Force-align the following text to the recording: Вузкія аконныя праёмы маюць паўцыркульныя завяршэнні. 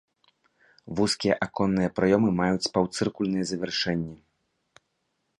Вузкія 0.99 1.33
аконныя 1.45 1.89
праёмы 1.99 2.29
маюць 2.39 2.71
паўцыркульныя 2.77 3.45
завяршэнні. 3.51 4.15